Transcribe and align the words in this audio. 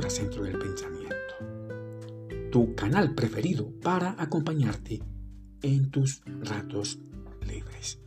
Centro 0.00 0.42
del 0.44 0.58
Pensamiento, 0.58 1.34
tu 2.50 2.74
canal 2.74 3.14
preferido 3.14 3.70
para 3.82 4.16
acompañarte 4.18 5.02
en 5.60 5.90
tus 5.90 6.22
ratos 6.40 6.98
libres. 7.46 8.00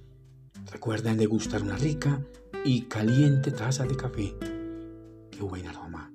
Recuerda 0.72 1.14
degustar 1.14 1.62
una 1.62 1.78
rica 1.78 2.26
y 2.66 2.82
caliente 2.84 3.52
taza 3.52 3.86
de 3.86 3.96
café. 3.96 4.36
¡Qué 5.32 5.42
buen 5.42 5.68
aroma! 5.68 6.12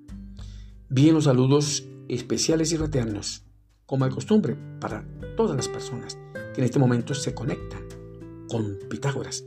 Bien 0.88 1.14
los 1.14 1.24
saludos 1.24 1.86
especiales 2.08 2.72
y 2.72 2.76
fraternos, 2.76 3.44
como 3.86 4.04
de 4.04 4.10
costumbre, 4.10 4.56
para 4.80 5.06
todas 5.36 5.56
las 5.56 5.68
personas 5.68 6.18
que 6.52 6.60
en 6.60 6.64
este 6.64 6.80
momento 6.80 7.14
se 7.14 7.32
conectan 7.32 7.86
con 8.48 8.76
Pitágoras, 8.88 9.44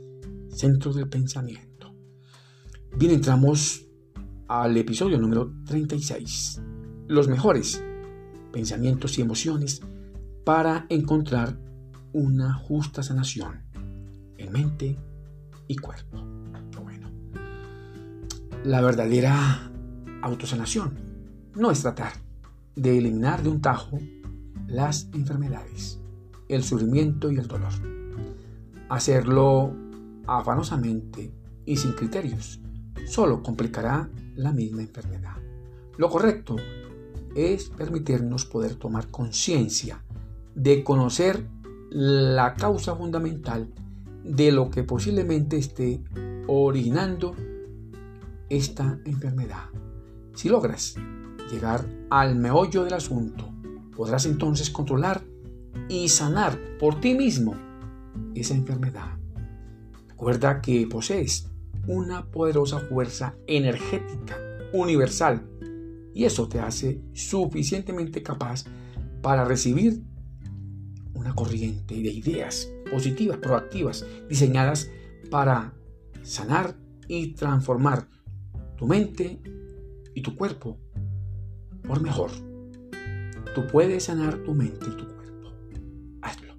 Centro 0.48 0.92
del 0.94 1.08
Pensamiento. 1.08 1.94
Bien, 2.96 3.12
entramos 3.12 3.83
al 4.62 4.76
episodio 4.76 5.18
número 5.18 5.52
36. 5.66 6.62
Los 7.08 7.26
mejores 7.26 7.82
pensamientos 8.52 9.18
y 9.18 9.22
emociones 9.22 9.82
para 10.44 10.86
encontrar 10.90 11.58
una 12.12 12.54
justa 12.54 13.02
sanación 13.02 13.62
en 14.38 14.52
mente 14.52 14.96
y 15.66 15.74
cuerpo. 15.76 16.18
Bueno, 16.80 17.10
la 18.64 18.80
verdadera 18.80 19.72
autosanación 20.22 20.98
no 21.56 21.72
es 21.72 21.82
tratar 21.82 22.12
de 22.76 22.98
eliminar 22.98 23.42
de 23.42 23.48
un 23.48 23.60
tajo 23.60 23.98
las 24.68 25.08
enfermedades, 25.14 26.00
el 26.48 26.62
sufrimiento 26.62 27.32
y 27.32 27.38
el 27.38 27.48
dolor. 27.48 27.72
Hacerlo 28.88 29.74
afanosamente 30.28 31.34
y 31.66 31.76
sin 31.76 31.92
criterios 31.92 32.60
solo 33.06 33.42
complicará 33.42 34.08
la 34.36 34.52
misma 34.52 34.82
enfermedad. 34.82 35.36
Lo 35.96 36.08
correcto 36.10 36.56
es 37.34 37.68
permitirnos 37.70 38.44
poder 38.44 38.74
tomar 38.76 39.08
conciencia 39.08 40.02
de 40.54 40.84
conocer 40.84 41.46
la 41.90 42.54
causa 42.54 42.96
fundamental 42.96 43.68
de 44.24 44.52
lo 44.52 44.70
que 44.70 44.82
posiblemente 44.82 45.56
esté 45.56 46.02
originando 46.46 47.34
esta 48.48 48.98
enfermedad. 49.04 49.64
Si 50.34 50.48
logras 50.48 50.96
llegar 51.50 51.86
al 52.10 52.36
meollo 52.36 52.84
del 52.84 52.94
asunto, 52.94 53.52
podrás 53.96 54.26
entonces 54.26 54.70
controlar 54.70 55.22
y 55.88 56.08
sanar 56.08 56.58
por 56.78 57.00
ti 57.00 57.14
mismo 57.14 57.54
esa 58.34 58.54
enfermedad. 58.54 59.18
Recuerda 60.08 60.60
que 60.60 60.86
posees 60.86 61.50
una 61.86 62.30
poderosa 62.30 62.80
fuerza 62.80 63.36
energética 63.46 64.36
universal 64.72 65.48
y 66.14 66.24
eso 66.24 66.48
te 66.48 66.60
hace 66.60 67.02
suficientemente 67.12 68.22
capaz 68.22 68.64
para 69.20 69.44
recibir 69.44 70.02
una 71.14 71.34
corriente 71.34 71.94
de 71.94 72.10
ideas 72.10 72.70
positivas, 72.90 73.38
proactivas, 73.38 74.06
diseñadas 74.28 74.90
para 75.30 75.74
sanar 76.22 76.76
y 77.08 77.32
transformar 77.34 78.08
tu 78.76 78.86
mente 78.86 79.40
y 80.14 80.22
tu 80.22 80.36
cuerpo 80.36 80.78
por 81.82 82.00
mejor. 82.00 82.30
Tú 83.54 83.66
puedes 83.70 84.04
sanar 84.04 84.38
tu 84.38 84.54
mente 84.54 84.86
y 84.86 84.96
tu 84.96 85.06
cuerpo. 85.06 85.52
Hazlo. 86.22 86.54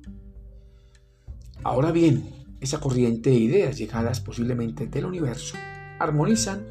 Ahora 1.63 1.91
bien, 1.91 2.34
esa 2.65 2.79
corriente 2.79 3.29
de 3.29 3.37
ideas 3.37 3.77
llegadas 3.77 4.19
posiblemente 4.19 4.87
del 4.87 5.05
universo 5.05 5.55
armonizan 5.99 6.65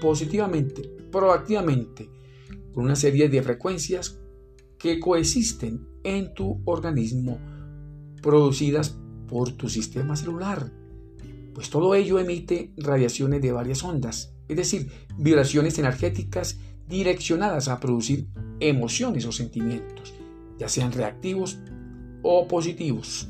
positivamente, 0.00 0.82
proactivamente, 1.10 2.08
con 2.72 2.84
una 2.84 2.94
serie 2.94 3.28
de 3.28 3.42
frecuencias 3.42 4.20
que 4.78 5.00
coexisten 5.00 5.88
en 6.04 6.34
tu 6.34 6.60
organismo 6.64 7.38
producidas 8.22 8.96
por 9.26 9.52
tu 9.52 9.68
sistema 9.68 10.16
celular, 10.16 10.70
pues 11.54 11.70
todo 11.70 11.94
ello 11.94 12.18
emite 12.18 12.72
radiaciones 12.76 13.42
de 13.42 13.52
varias 13.52 13.82
ondas, 13.82 14.34
es 14.48 14.56
decir, 14.56 14.90
vibraciones 15.16 15.78
energéticas 15.78 16.60
direccionadas 16.86 17.68
a 17.68 17.80
producir 17.80 18.28
emociones 18.60 19.24
o 19.24 19.32
sentimientos, 19.32 20.14
ya 20.58 20.68
sean 20.68 20.92
reactivos 20.92 21.58
o 22.22 22.46
positivos. 22.46 23.28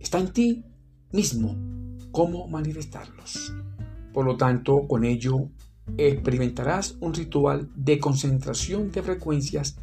Está 0.00 0.18
en 0.18 0.32
ti 0.32 0.64
mismo 1.12 1.56
cómo 2.12 2.48
manifestarlos. 2.48 3.54
Por 4.12 4.24
lo 4.24 4.36
tanto, 4.36 4.86
con 4.88 5.04
ello 5.04 5.50
experimentarás 5.96 6.96
un 7.00 7.14
ritual 7.14 7.70
de 7.74 7.98
concentración 7.98 8.90
de 8.90 9.02
frecuencias 9.02 9.78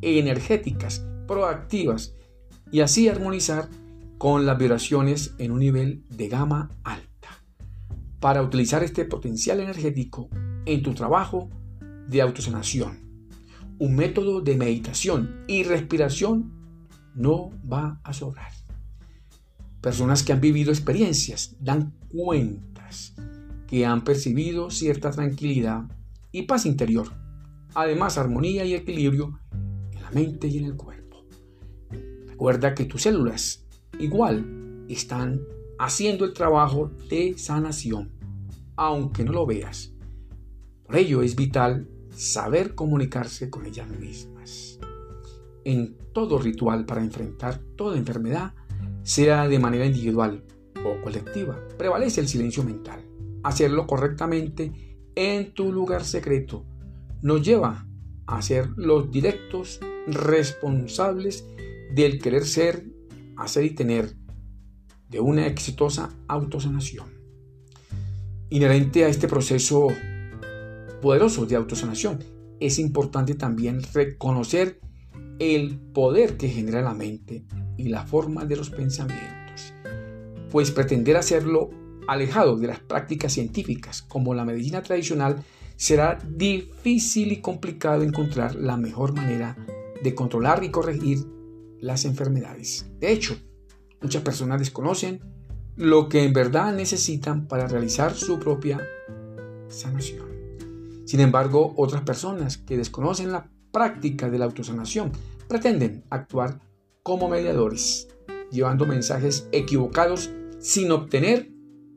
energéticas 0.00 1.04
proactivas 1.26 2.14
y 2.70 2.80
así 2.80 3.08
armonizar 3.08 3.68
con 4.18 4.46
las 4.46 4.58
vibraciones 4.58 5.34
en 5.38 5.50
un 5.50 5.60
nivel 5.60 6.04
de 6.10 6.28
gama 6.28 6.70
alta. 6.84 7.28
Para 8.20 8.42
utilizar 8.42 8.82
este 8.82 9.04
potencial 9.04 9.60
energético 9.60 10.28
en 10.66 10.82
tu 10.82 10.94
trabajo 10.94 11.48
de 12.06 12.20
autosanación, 12.20 12.98
un 13.78 13.96
método 13.96 14.40
de 14.40 14.56
meditación 14.56 15.44
y 15.48 15.62
respiración 15.62 16.52
no 17.14 17.50
va 17.70 18.00
a 18.04 18.12
sobrar. 18.12 18.59
Personas 19.80 20.22
que 20.22 20.32
han 20.32 20.40
vivido 20.40 20.70
experiencias 20.70 21.56
dan 21.58 21.94
cuentas 22.08 23.14
que 23.66 23.86
han 23.86 24.04
percibido 24.04 24.70
cierta 24.70 25.10
tranquilidad 25.10 25.84
y 26.32 26.42
paz 26.42 26.66
interior, 26.66 27.08
además 27.74 28.18
armonía 28.18 28.64
y 28.64 28.74
equilibrio 28.74 29.38
en 29.92 30.02
la 30.02 30.10
mente 30.10 30.48
y 30.48 30.58
en 30.58 30.64
el 30.64 30.76
cuerpo. 30.76 31.24
Recuerda 32.26 32.74
que 32.74 32.84
tus 32.84 33.02
células 33.02 33.64
igual 33.98 34.84
están 34.88 35.40
haciendo 35.78 36.24
el 36.24 36.34
trabajo 36.34 36.90
de 37.08 37.38
sanación, 37.38 38.10
aunque 38.76 39.24
no 39.24 39.32
lo 39.32 39.46
veas. 39.46 39.94
Por 40.84 40.96
ello 40.96 41.22
es 41.22 41.36
vital 41.36 41.88
saber 42.14 42.74
comunicarse 42.74 43.48
con 43.48 43.64
ellas 43.64 43.88
mismas. 43.88 44.78
En 45.64 45.96
todo 46.12 46.38
ritual 46.38 46.84
para 46.84 47.02
enfrentar 47.02 47.60
toda 47.76 47.96
enfermedad, 47.96 48.52
sea 49.02 49.48
de 49.48 49.58
manera 49.58 49.86
individual 49.86 50.44
o 50.84 51.02
colectiva, 51.02 51.58
prevalece 51.78 52.20
el 52.20 52.28
silencio 52.28 52.62
mental. 52.62 53.04
Hacerlo 53.42 53.86
correctamente 53.86 54.72
en 55.14 55.52
tu 55.52 55.72
lugar 55.72 56.04
secreto 56.04 56.64
nos 57.22 57.42
lleva 57.42 57.86
a 58.26 58.42
ser 58.42 58.70
los 58.76 59.10
directos 59.10 59.80
responsables 60.06 61.44
del 61.94 62.20
querer 62.20 62.44
ser, 62.44 62.86
hacer 63.36 63.64
y 63.64 63.70
tener 63.70 64.14
de 65.08 65.20
una 65.20 65.46
exitosa 65.46 66.10
autosanación. 66.28 67.06
Inherente 68.50 69.04
a 69.04 69.08
este 69.08 69.28
proceso 69.28 69.88
poderoso 71.02 71.46
de 71.46 71.56
autosanación, 71.56 72.18
es 72.60 72.78
importante 72.78 73.34
también 73.34 73.82
reconocer 73.92 74.80
el 75.38 75.78
poder 75.78 76.36
que 76.36 76.48
genera 76.48 76.82
la 76.82 76.94
mente 76.94 77.44
y 77.80 77.88
la 77.88 78.06
forma 78.06 78.44
de 78.44 78.56
los 78.56 78.70
pensamientos, 78.70 79.72
pues 80.50 80.70
pretender 80.70 81.16
hacerlo 81.16 81.70
alejado 82.06 82.56
de 82.56 82.66
las 82.66 82.80
prácticas 82.80 83.32
científicas 83.32 84.02
como 84.02 84.34
la 84.34 84.44
medicina 84.44 84.82
tradicional 84.82 85.42
será 85.76 86.18
difícil 86.28 87.32
y 87.32 87.40
complicado 87.40 88.02
encontrar 88.02 88.54
la 88.54 88.76
mejor 88.76 89.14
manera 89.14 89.56
de 90.02 90.14
controlar 90.14 90.62
y 90.62 90.70
corregir 90.70 91.24
las 91.80 92.04
enfermedades. 92.04 92.86
De 92.98 93.12
hecho, 93.12 93.36
muchas 94.02 94.22
personas 94.22 94.58
desconocen 94.58 95.20
lo 95.76 96.08
que 96.08 96.24
en 96.24 96.32
verdad 96.32 96.74
necesitan 96.74 97.46
para 97.46 97.66
realizar 97.66 98.14
su 98.14 98.38
propia 98.38 98.80
sanación. 99.68 100.28
Sin 101.06 101.20
embargo, 101.20 101.72
otras 101.76 102.02
personas 102.02 102.58
que 102.58 102.76
desconocen 102.76 103.32
la 103.32 103.50
práctica 103.72 104.28
de 104.28 104.38
la 104.38 104.44
autosanación 104.44 105.12
pretenden 105.48 106.04
actuar 106.10 106.60
como 107.02 107.28
mediadores, 107.28 108.08
llevando 108.50 108.86
mensajes 108.86 109.48
equivocados 109.52 110.30
sin 110.58 110.90
obtener 110.90 111.50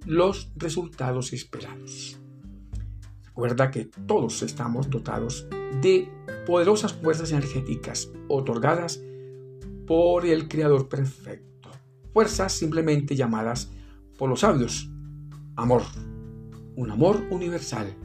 los 0.06 0.52
resultados 0.56 1.34
esperados. 1.34 2.20
Recuerda 3.26 3.72
que 3.72 3.86
todos 3.86 4.44
estamos 4.44 4.90
dotados 4.90 5.48
de 5.82 6.08
poderosas 6.46 6.94
fuerzas 6.94 7.32
energéticas 7.32 8.12
otorgadas 8.28 9.02
por 9.88 10.26
el 10.26 10.48
Creador 10.48 10.88
Perfecto. 10.88 11.70
Fuerzas 12.14 12.54
simplemente 12.54 13.16
llamadas 13.16 13.72
por 14.18 14.30
los 14.30 14.42
sabios 14.42 14.90
amor. 15.56 15.84
Un 16.76 16.92
amor 16.92 17.24
universal 17.30 17.96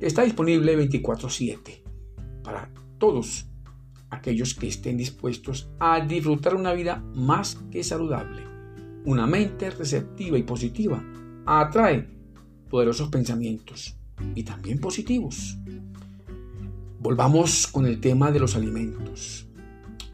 está 0.00 0.22
disponible 0.22 0.76
24/7 0.76 1.82
para 2.42 2.70
todos 2.98 3.46
aquellos 4.16 4.54
que 4.54 4.68
estén 4.68 4.96
dispuestos 4.96 5.70
a 5.78 6.00
disfrutar 6.00 6.54
una 6.54 6.72
vida 6.72 7.02
más 7.14 7.56
que 7.70 7.84
saludable. 7.84 8.42
Una 9.04 9.26
mente 9.26 9.70
receptiva 9.70 10.36
y 10.36 10.42
positiva 10.42 11.02
atrae 11.46 12.08
poderosos 12.68 13.08
pensamientos 13.08 13.96
y 14.34 14.42
también 14.42 14.78
positivos. 14.78 15.56
volvamos 16.98 17.68
con 17.68 17.86
el 17.86 18.00
tema 18.00 18.32
de 18.32 18.40
los 18.40 18.56
alimentos. 18.56 19.46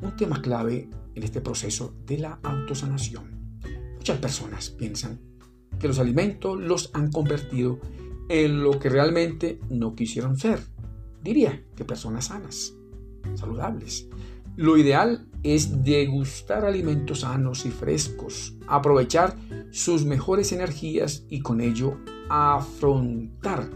Un 0.02 0.14
tema 0.14 0.42
clave 0.42 0.90
en 1.14 1.22
este 1.22 1.40
proceso 1.40 1.94
de 2.04 2.18
la 2.18 2.38
autosanación. 2.42 3.58
Muchas 3.96 4.18
personas 4.18 4.68
piensan 4.70 5.20
que 5.78 5.88
los 5.88 5.98
alimentos 5.98 6.60
los 6.60 6.90
han 6.92 7.10
convertido 7.10 7.80
en 8.28 8.62
lo 8.62 8.78
que 8.78 8.90
realmente 8.90 9.58
no 9.70 9.94
quisieron 9.94 10.36
ser. 10.36 10.60
Diría 11.22 11.64
que 11.76 11.84
personas 11.84 12.26
sanas, 12.26 12.74
saludables. 13.34 14.08
Lo 14.56 14.76
ideal 14.76 15.26
es 15.42 15.82
degustar 15.82 16.64
alimentos 16.64 17.20
sanos 17.20 17.66
y 17.66 17.70
frescos, 17.70 18.54
aprovechar 18.68 19.36
sus 19.70 20.04
mejores 20.04 20.52
energías 20.52 21.24
y 21.28 21.40
con 21.40 21.60
ello 21.60 21.98
afrontar 22.28 23.70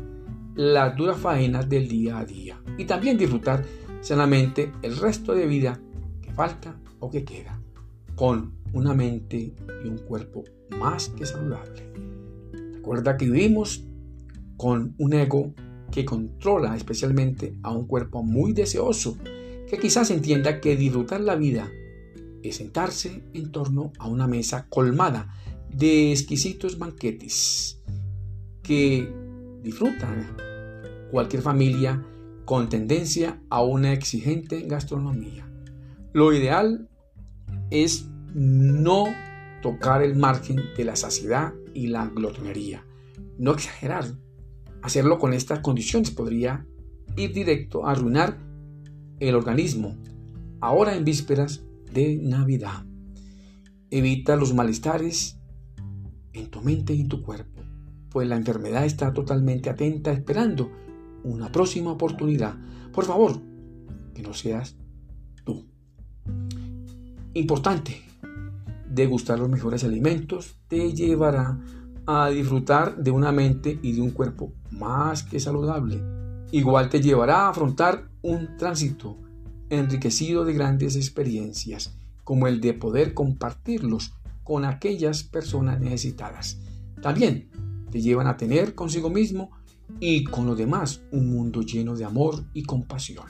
las 0.55 0.97
duras 0.97 1.19
faenas 1.19 1.69
del 1.69 1.89
día 1.89 2.19
a 2.19 2.25
día 2.25 2.61
y 2.79 2.85
también 2.85 3.19
disfrutar 3.19 3.65
sanamente 4.01 4.73
el 4.83 4.97
resto 4.97 5.35
de 5.35 5.47
vida 5.47 5.81
que 6.23 6.33
falta 6.33 6.79
o 7.01 7.11
que 7.11 7.25
queda, 7.25 7.61
con 8.15 8.55
una 8.73 8.95
mente 8.95 9.55
y 9.85 9.89
un 9.89 9.99
cuerpo 9.99 10.45
más 10.79 11.09
que 11.11 11.27
saludable. 11.27 11.93
Recuerda 12.75 13.17
que 13.17 13.27
vivimos 13.27 13.85
con 14.57 14.95
un 14.99 15.13
ego 15.13 15.55
que 15.91 16.05
controla 16.05 16.77
especialmente 16.77 17.55
a 17.63 17.71
un 17.73 17.87
cuerpo 17.87 18.23
muy 18.23 18.53
deseoso, 18.53 19.17
que 19.69 19.79
quizás 19.79 20.11
entienda 20.11 20.61
que 20.61 20.77
disfrutar 20.77 21.21
la 21.21 21.37
vida 21.37 21.71
es 22.43 22.57
sentarse 22.57 23.23
en 23.35 23.51
torno 23.51 23.93
a 23.99 24.09
una 24.09 24.27
mesa 24.27 24.67
colmada 24.69 25.35
de 25.71 26.13
exquisitos 26.13 26.79
banquetes 26.79 27.81
que 28.63 29.13
disfrutan 29.63 30.37
cualquier 31.11 31.43
familia 31.43 32.05
con 32.45 32.69
tendencia 32.69 33.41
a 33.51 33.63
una 33.63 33.93
exigente 33.93 34.63
gastronomía. 34.63 35.49
Lo 36.13 36.33
ideal 36.33 36.89
es 37.71 38.07
no 38.35 39.07
tocar 39.63 40.03
el 40.03 40.15
margen 40.17 40.61
de 40.77 40.85
la 40.85 40.97
saciedad 40.97 41.53
y 41.75 41.89
la 41.89 42.07
glotonería. 42.07 42.85
No 43.39 43.53
exagerar. 43.53 44.05
Hacerlo 44.87 45.19
con 45.19 45.33
estas 45.33 45.59
condiciones 45.59 46.13
podría 46.13 46.65
ir 47.17 47.33
directo 47.33 47.85
a 47.85 47.91
arruinar 47.91 48.39
el 49.19 49.35
organismo, 49.35 49.97
ahora 50.61 50.95
en 50.95 51.05
vísperas 51.05 51.65
de 51.93 52.21
Navidad. 52.23 52.85
Evita 53.91 54.37
los 54.37 54.55
malestares 54.55 55.41
en 56.33 56.51
tu 56.51 56.61
mente 56.61 56.95
y 56.95 57.01
en 57.01 57.09
tu 57.09 57.21
cuerpo, 57.21 57.63
pues 58.11 58.29
la 58.29 58.37
enfermedad 58.37 58.85
está 58.85 59.13
totalmente 59.13 59.71
atenta 59.71 60.13
esperando 60.13 60.71
una 61.25 61.51
próxima 61.51 61.91
oportunidad. 61.91 62.55
Por 62.93 63.07
favor, 63.07 63.43
que 64.15 64.23
no 64.23 64.35
seas 64.35 64.77
tú. 65.43 65.67
Importante, 67.35 68.03
degustar 68.89 69.41
los 69.41 69.49
mejores 69.49 69.83
alimentos 69.83 70.61
te 70.69 70.93
llevará 70.93 71.59
a 72.07 72.29
disfrutar 72.31 72.97
de 72.97 73.11
una 73.11 73.33
mente 73.33 73.79
y 73.83 73.93
de 73.93 74.01
un 74.01 74.11
cuerpo 74.11 74.53
más 74.71 75.23
que 75.23 75.41
saludable. 75.41 76.01
Igual 76.53 76.89
te 76.89 77.01
llevará 77.01 77.43
a 77.43 77.49
afrontar 77.51 78.09
un 78.23 78.57
tránsito 78.57 79.17
enriquecido 79.69 80.45
de 80.45 80.55
grandes 80.55 80.95
experiencias, 80.95 81.97
como 82.23 82.47
el 82.47 82.61
de 82.61 82.75
poder 82.75 83.15
compartirlos 83.15 84.13
con 84.45 84.65
aquellas 84.65 85.25
personas 85.25 85.81
necesitadas. 85.81 86.59
También 87.03 87.51
te 87.91 88.01
llevan 88.01 88.29
a 88.29 88.37
tener 88.37 88.75
consigo 88.75 89.11
mismo 89.11 89.51
y 89.99 90.25
con 90.25 90.47
los 90.47 90.57
demás 90.57 91.03
un 91.11 91.31
mundo 91.31 91.63
lleno 91.63 91.97
de 91.97 92.05
amor 92.05 92.45
y 92.55 92.63
compasión. 92.63 93.27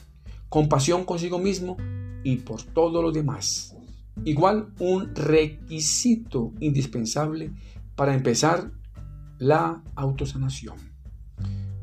Compasión 0.49 1.05
consigo 1.05 1.38
mismo 1.38 1.76
y 2.23 2.37
por 2.37 2.62
todo 2.62 3.02
lo 3.02 3.12
demás. 3.12 3.75
Igual 4.25 4.73
un 4.78 5.14
requisito 5.14 6.52
indispensable 6.61 7.52
para 7.96 8.14
empezar 8.14 8.70
la 9.38 9.82
autosanación. 9.96 10.76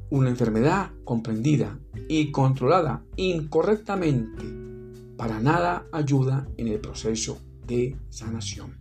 Una 0.10 0.30
enfermedad 0.30 0.92
comprendida 1.04 1.80
y 2.08 2.32
controlada 2.32 3.04
incorrectamente 3.16 4.44
para 5.18 5.40
nada 5.40 5.88
ayuda 5.92 6.48
en 6.58 6.68
el 6.68 6.80
proceso 6.80 7.40
de 7.66 7.98
sanación. 8.10 8.78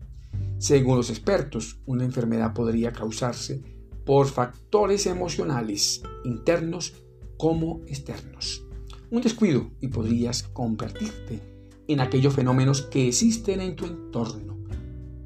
Según 0.59 0.97
los 0.97 1.11
expertos, 1.11 1.81
una 1.87 2.05
enfermedad 2.05 2.53
podría 2.53 2.93
causarse 2.93 3.63
por 4.05 4.27
factores 4.27 5.07
emocionales 5.07 6.03
internos 6.25 6.95
como 7.37 7.81
externos. 7.87 8.65
Un 9.11 9.23
descuido 9.23 9.71
y 9.81 9.89
podrías 9.89 10.45
convertirte 10.45 11.41
en 11.89 12.01
aquellos 12.01 12.35
fenómenos 12.35 12.83
que 12.83 13.09
existen 13.09 13.61
en 13.61 13.77
tu 13.77 13.87
entorno. 13.87 14.59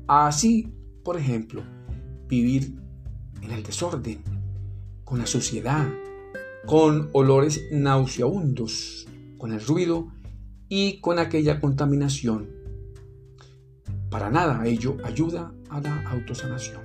Así, 0.07 0.73
por 1.05 1.17
ejemplo, 1.17 1.63
vivir 2.29 2.75
en 3.43 3.51
el 3.51 3.63
desorden, 3.63 4.23
con 5.05 5.19
la 5.19 5.27
suciedad, 5.27 5.89
con 6.67 7.11
olores 7.13 7.63
nauseabundos, 7.71 9.07
con 9.39 9.53
el 9.53 9.65
ruido 9.65 10.09
y 10.69 11.01
con 11.01 11.19
aquella 11.19 11.61
contaminación. 11.61 12.49
Para 14.11 14.31
nada 14.31 14.67
ello 14.67 14.97
ayuda 15.05 15.53
a 15.69 15.81
la 15.81 16.03
autosanación. 16.11 16.81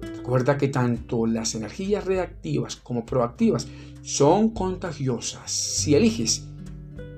Recuerda 0.00 0.56
que 0.58 0.68
tanto 0.68 1.26
las 1.26 1.54
energías 1.54 2.04
reactivas 2.04 2.76
como 2.76 3.06
proactivas 3.06 3.68
son 4.02 4.50
contagiosas. 4.50 5.50
Si 5.50 5.94
eliges 5.94 6.46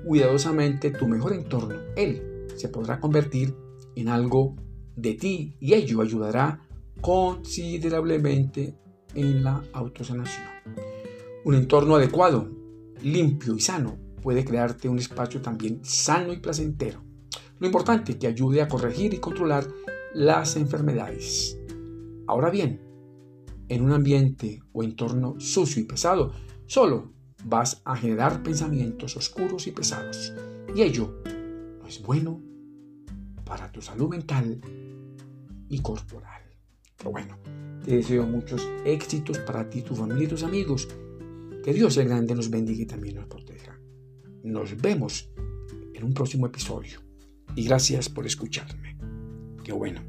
cuidadosamente 0.05 0.91
tu 0.91 1.07
mejor 1.07 1.33
entorno, 1.33 1.75
él 1.95 2.47
se 2.55 2.67
podrá 2.67 2.99
convertir 2.99 3.55
en 3.95 4.09
algo 4.09 4.55
de 4.95 5.13
ti 5.13 5.55
y 5.59 5.73
ello 5.73 6.01
ayudará 6.01 6.61
considerablemente 7.01 8.77
en 9.15 9.43
la 9.43 9.63
autosanación. 9.73 10.45
Un 11.45 11.55
entorno 11.55 11.95
adecuado, 11.95 12.49
limpio 13.01 13.55
y 13.55 13.61
sano 13.61 13.97
puede 14.21 14.43
crearte 14.43 14.89
un 14.89 14.99
espacio 14.99 15.41
también 15.41 15.79
sano 15.83 16.33
y 16.33 16.37
placentero. 16.37 17.03
Lo 17.59 17.65
importante 17.65 18.13
es 18.13 18.17
que 18.17 18.27
ayude 18.27 18.61
a 18.61 18.67
corregir 18.67 19.13
y 19.13 19.17
controlar 19.17 19.67
las 20.13 20.55
enfermedades. 20.55 21.57
Ahora 22.27 22.49
bien, 22.49 22.81
en 23.67 23.83
un 23.83 23.91
ambiente 23.91 24.61
o 24.71 24.83
entorno 24.83 25.35
sucio 25.39 25.81
y 25.81 25.85
pesado, 25.85 26.33
solo 26.65 27.13
vas 27.45 27.81
a 27.85 27.95
generar 27.95 28.43
pensamientos 28.43 29.15
oscuros 29.15 29.67
y 29.67 29.71
pesados. 29.71 30.33
Y 30.75 30.81
ello 30.81 31.21
no 31.79 31.87
es 31.87 32.01
bueno 32.01 32.41
para 33.45 33.71
tu 33.71 33.81
salud 33.81 34.09
mental 34.09 34.61
y 35.69 35.79
corporal. 35.81 36.38
Pero 36.99 37.11
bueno, 37.11 37.39
te 37.83 37.95
deseo 37.95 38.27
muchos 38.27 38.69
éxitos 38.85 39.39
para 39.39 39.67
ti, 39.69 39.81
tu 39.81 39.95
familia 39.95 40.25
y 40.25 40.27
tus 40.27 40.43
amigos. 40.43 40.87
Que 41.63 41.73
Dios 41.73 41.97
el 41.97 42.07
grande 42.07 42.35
nos 42.35 42.49
bendiga 42.49 42.83
y 42.83 42.85
también 42.85 43.15
nos 43.15 43.25
proteja. 43.25 43.79
Nos 44.43 44.77
vemos 44.77 45.31
en 45.93 46.03
un 46.03 46.13
próximo 46.13 46.45
episodio. 46.45 46.99
Y 47.55 47.65
gracias 47.65 48.09
por 48.09 48.25
escucharme. 48.25 48.97
Qué 49.63 49.71
bueno. 49.71 50.08